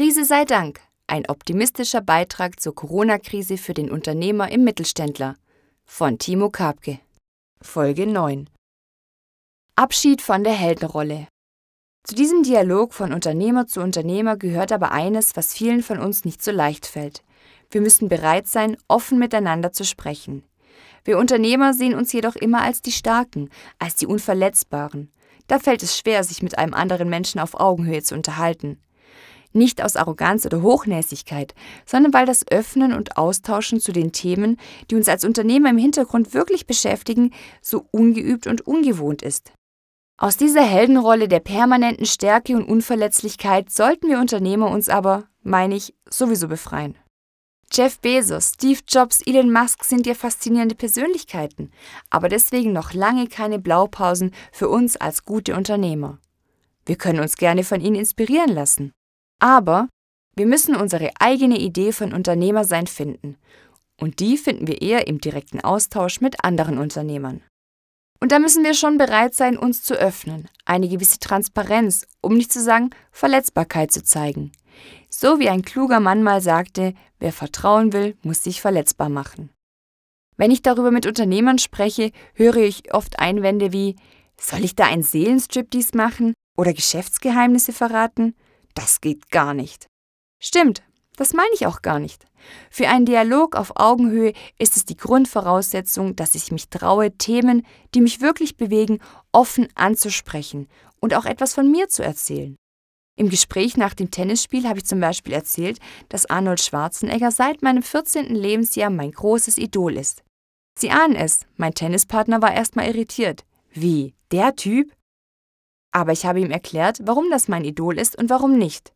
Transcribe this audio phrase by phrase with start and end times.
[0.00, 0.80] Krise sei Dank.
[1.08, 5.36] Ein optimistischer Beitrag zur Corona-Krise für den Unternehmer im Mittelständler
[5.84, 7.00] von Timo Kapke.
[7.60, 8.48] Folge 9.
[9.76, 11.28] Abschied von der Heldenrolle.
[12.04, 16.42] Zu diesem Dialog von Unternehmer zu Unternehmer gehört aber eines, was vielen von uns nicht
[16.42, 17.22] so leicht fällt.
[17.70, 20.44] Wir müssen bereit sein, offen miteinander zu sprechen.
[21.04, 25.12] Wir Unternehmer sehen uns jedoch immer als die Starken, als die Unverletzbaren.
[25.46, 28.80] Da fällt es schwer, sich mit einem anderen Menschen auf Augenhöhe zu unterhalten.
[29.52, 31.54] Nicht aus Arroganz oder Hochnäsigkeit,
[31.84, 34.58] sondern weil das Öffnen und Austauschen zu den Themen,
[34.90, 39.52] die uns als Unternehmer im Hintergrund wirklich beschäftigen, so ungeübt und ungewohnt ist.
[40.18, 45.94] Aus dieser Heldenrolle der permanenten Stärke und Unverletzlichkeit sollten wir Unternehmer uns aber, meine ich,
[46.10, 46.96] sowieso befreien.
[47.72, 51.70] Jeff Bezos, Steve Jobs, Elon Musk sind ja faszinierende Persönlichkeiten,
[52.10, 56.18] aber deswegen noch lange keine Blaupausen für uns als gute Unternehmer.
[56.84, 58.92] Wir können uns gerne von ihnen inspirieren lassen.
[59.40, 59.88] Aber
[60.36, 63.36] wir müssen unsere eigene Idee von Unternehmersein finden.
[64.00, 67.42] Und die finden wir eher im direkten Austausch mit anderen Unternehmern.
[68.20, 72.52] Und da müssen wir schon bereit sein, uns zu öffnen, eine gewisse Transparenz, um nicht
[72.52, 74.52] zu sagen Verletzbarkeit zu zeigen.
[75.08, 79.50] So wie ein kluger Mann mal sagte, wer vertrauen will, muss sich verletzbar machen.
[80.36, 83.96] Wenn ich darüber mit Unternehmern spreche, höre ich oft Einwände wie,
[84.40, 88.34] soll ich da ein Seelenstrip dies machen oder Geschäftsgeheimnisse verraten?
[88.74, 89.86] Das geht gar nicht.
[90.40, 90.82] Stimmt,
[91.16, 92.26] das meine ich auch gar nicht.
[92.70, 98.00] Für einen Dialog auf Augenhöhe ist es die Grundvoraussetzung, dass ich mich traue, Themen, die
[98.00, 99.00] mich wirklich bewegen,
[99.32, 100.68] offen anzusprechen
[101.00, 102.56] und auch etwas von mir zu erzählen.
[103.16, 107.82] Im Gespräch nach dem Tennisspiel habe ich zum Beispiel erzählt, dass Arnold Schwarzenegger seit meinem
[107.82, 108.34] 14.
[108.34, 110.22] Lebensjahr mein großes Idol ist.
[110.78, 113.44] Sie ahnen es, mein Tennispartner war erstmal irritiert.
[113.72, 114.14] Wie?
[114.30, 114.90] Der Typ?
[115.92, 118.92] Aber ich habe ihm erklärt, warum das mein Idol ist und warum nicht.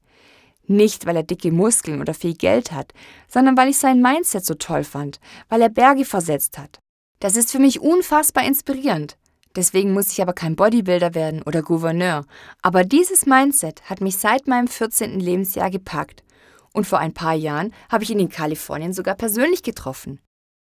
[0.66, 2.92] Nicht, weil er dicke Muskeln oder viel Geld hat,
[3.28, 6.78] sondern weil ich sein Mindset so toll fand, weil er Berge versetzt hat.
[7.20, 9.16] Das ist für mich unfassbar inspirierend.
[9.56, 12.24] Deswegen muss ich aber kein Bodybuilder werden oder Gouverneur.
[12.62, 15.20] Aber dieses Mindset hat mich seit meinem 14.
[15.20, 16.24] Lebensjahr gepackt.
[16.72, 20.20] Und vor ein paar Jahren habe ich ihn in Kalifornien sogar persönlich getroffen.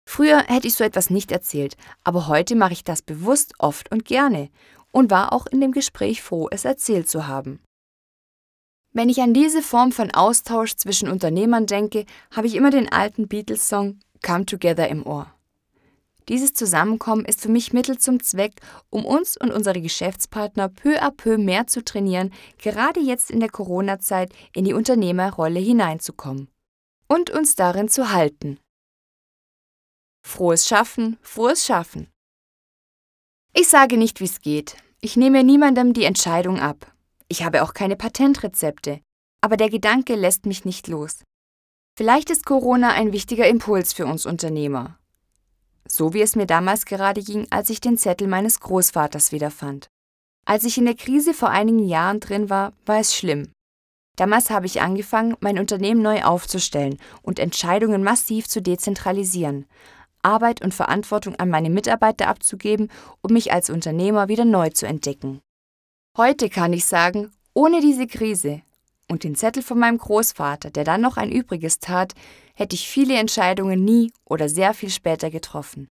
[0.08, 4.04] Früher hätte ich so etwas nicht erzählt, aber heute mache ich das bewusst oft und
[4.04, 4.50] gerne
[4.96, 7.60] und war auch in dem Gespräch froh, es erzählt zu haben.
[8.94, 13.28] Wenn ich an diese Form von Austausch zwischen Unternehmern denke, habe ich immer den alten
[13.28, 15.30] Beatles-Song Come Together im Ohr.
[16.30, 18.54] Dieses Zusammenkommen ist für mich Mittel zum Zweck,
[18.88, 23.50] um uns und unsere Geschäftspartner peu à peu mehr zu trainieren, gerade jetzt in der
[23.50, 26.48] Corona-Zeit in die Unternehmerrolle hineinzukommen
[27.06, 28.58] und uns darin zu halten.
[30.22, 32.08] Frohes Schaffen, frohes Schaffen.
[33.52, 34.76] Ich sage nicht, wie es geht.
[35.06, 36.92] Ich nehme niemandem die Entscheidung ab.
[37.28, 39.00] Ich habe auch keine Patentrezepte.
[39.40, 41.22] Aber der Gedanke lässt mich nicht los.
[41.96, 44.98] Vielleicht ist Corona ein wichtiger Impuls für uns Unternehmer
[45.88, 49.88] so wie es mir damals gerade ging, als ich den Zettel meines Großvaters wiederfand.
[50.44, 53.52] Als ich in der Krise vor einigen Jahren drin war, war es schlimm.
[54.16, 59.66] Damals habe ich angefangen, mein Unternehmen neu aufzustellen und Entscheidungen massiv zu dezentralisieren,
[60.26, 62.90] Arbeit und Verantwortung an meine Mitarbeiter abzugeben,
[63.22, 65.40] um mich als Unternehmer wieder neu zu entdecken.
[66.16, 68.62] Heute kann ich sagen, ohne diese Krise
[69.08, 72.12] und den Zettel von meinem Großvater, der dann noch ein Übriges tat,
[72.54, 75.88] hätte ich viele Entscheidungen nie oder sehr viel später getroffen.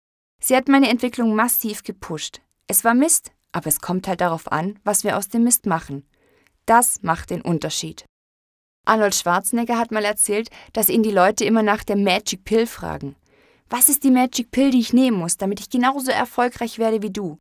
[0.40, 2.42] Sie hat meine Entwicklung massiv gepusht.
[2.66, 6.06] Es war Mist, aber es kommt halt darauf an, was wir aus dem Mist machen.
[6.66, 8.04] Das macht den Unterschied.
[8.84, 13.16] Arnold Schwarzenegger hat mal erzählt, dass ihn die Leute immer nach der Magic Pill fragen.
[13.70, 17.10] Was ist die Magic Pill, die ich nehmen muss, damit ich genauso erfolgreich werde wie
[17.10, 17.38] du?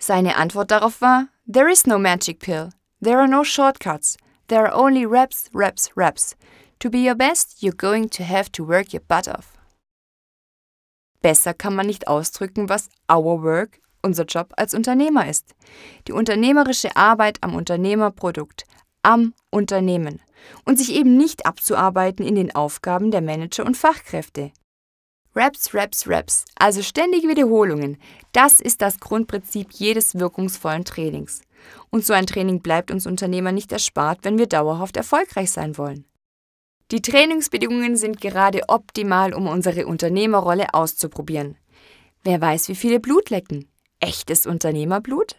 [0.00, 2.70] Seine Antwort darauf war, There is no Magic Pill.
[3.02, 4.16] There are no shortcuts.
[4.48, 6.34] There are only reps, reps, reps.
[6.78, 9.58] To be your best, you're going to have to work your butt off.
[11.20, 15.54] Besser kann man nicht ausdrücken, was our work, unser Job als Unternehmer ist.
[16.08, 18.64] Die unternehmerische Arbeit am Unternehmerprodukt,
[19.02, 20.20] am Unternehmen
[20.64, 24.52] und sich eben nicht abzuarbeiten in den Aufgaben der Manager und Fachkräfte.
[25.36, 27.98] Raps, Raps, Raps, also ständige Wiederholungen,
[28.30, 31.42] das ist das Grundprinzip jedes wirkungsvollen Trainings.
[31.90, 36.04] Und so ein Training bleibt uns Unternehmer nicht erspart, wenn wir dauerhaft erfolgreich sein wollen.
[36.92, 41.56] Die Trainingsbedingungen sind gerade optimal, um unsere Unternehmerrolle auszuprobieren.
[42.22, 43.68] Wer weiß, wie viele Blutlecken?
[43.98, 45.34] Echtes Unternehmerblut?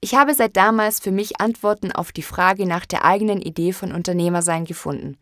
[0.00, 3.92] Ich habe seit damals für mich Antworten auf die Frage nach der eigenen Idee von
[3.92, 5.16] Unternehmersein gefunden.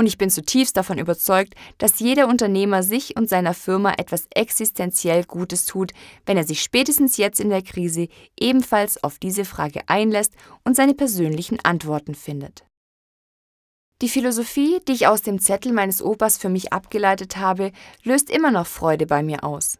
[0.00, 5.24] Und ich bin zutiefst davon überzeugt, dass jeder Unternehmer sich und seiner Firma etwas existenziell
[5.24, 5.92] Gutes tut,
[6.24, 8.08] wenn er sich spätestens jetzt in der Krise
[8.40, 10.32] ebenfalls auf diese Frage einlässt
[10.64, 12.64] und seine persönlichen Antworten findet.
[14.00, 17.70] Die Philosophie, die ich aus dem Zettel meines Opas für mich abgeleitet habe,
[18.02, 19.76] löst immer noch Freude bei mir aus.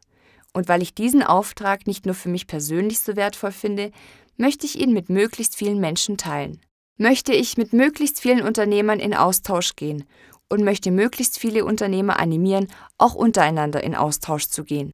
[0.53, 3.91] Und weil ich diesen Auftrag nicht nur für mich persönlich so wertvoll finde,
[4.37, 6.61] möchte ich ihn mit möglichst vielen Menschen teilen.
[7.01, 10.05] Möchte ich mit möglichst vielen Unternehmern in Austausch gehen
[10.51, 12.69] und möchte möglichst viele Unternehmer animieren,
[12.99, 14.91] auch untereinander in Austausch zu gehen.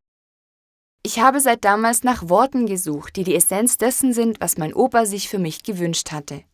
[1.03, 5.05] Ich habe seit damals nach Worten gesucht, die die Essenz dessen sind, was mein Opa
[5.05, 6.45] sich für mich gewünscht hatte.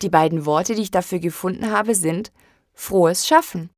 [0.00, 2.30] Die beiden Worte, die ich dafür gefunden habe, sind
[2.72, 3.70] frohes Schaffen.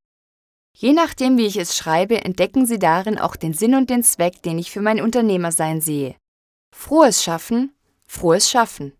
[0.74, 4.42] Je nachdem, wie ich es schreibe, entdecken Sie darin auch den Sinn und den Zweck,
[4.42, 6.14] den ich für mein Unternehmersein sehe.
[6.74, 7.72] Frohes Schaffen,
[8.06, 8.92] frohes Schaffen.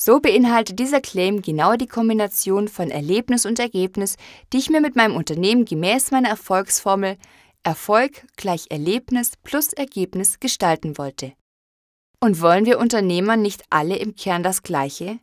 [0.00, 4.16] So beinhaltet dieser Claim genau die Kombination von Erlebnis und Ergebnis,
[4.52, 7.18] die ich mir mit meinem Unternehmen gemäß meiner Erfolgsformel
[7.64, 11.32] Erfolg gleich Erlebnis plus Ergebnis gestalten wollte.
[12.20, 15.18] Und wollen wir Unternehmer nicht alle im Kern das Gleiche?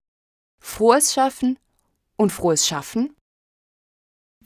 [0.59, 1.57] Frohes Schaffen
[2.17, 3.14] und frohes Schaffen?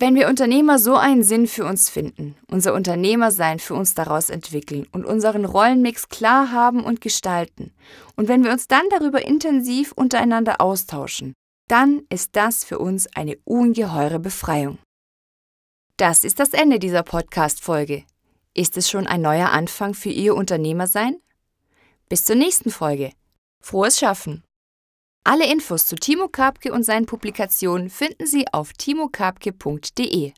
[0.02, 4.88] Wenn wir Unternehmer so einen Sinn für uns finden, unser Unternehmersein für uns daraus entwickeln
[4.94, 7.74] und unseren Rollenmix klar haben und gestalten,
[8.16, 11.34] und wenn wir uns dann darüber intensiv untereinander austauschen,
[11.68, 14.78] dann ist das für uns eine ungeheure Befreiung.
[15.98, 18.06] Das ist das Ende dieser Podcast-Folge.
[18.54, 21.18] Ist es schon ein neuer Anfang für Ihr Unternehmersein?
[22.08, 23.12] Bis zur nächsten Folge.
[23.62, 24.44] Frohes Schaffen!
[25.26, 30.28] Alle Infos zu Timo Karpke und seinen Publikationen finden Sie auf timokapke.de.